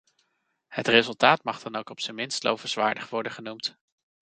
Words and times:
Het 0.67 0.87
resultaat 0.87 1.43
mag 1.43 1.61
dan 1.61 1.75
ook 1.75 1.89
op 1.89 1.99
zijn 1.99 2.15
minst 2.15 2.43
lovenswaardig 2.43 3.09
worden 3.09 3.31
genoemd. 3.31 3.77